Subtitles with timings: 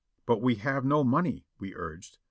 [0.25, 2.17] "But we have no money," we urged.